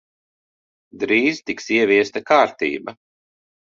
Drīz 1.03 1.43
tiks 1.51 1.71
ieviesta 1.79 2.27
kārtība. 2.35 3.01